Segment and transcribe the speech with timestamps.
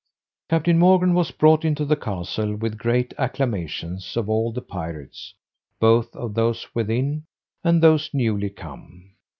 [0.49, 5.35] Captain Morgan was brought into the castle with great acclamations of all the pirates,
[5.79, 7.23] both of those within,
[7.63, 9.11] and those newly come.